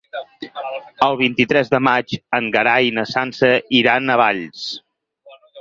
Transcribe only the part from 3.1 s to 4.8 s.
Sança iran a Valls.